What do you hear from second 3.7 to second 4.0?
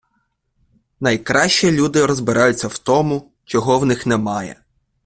в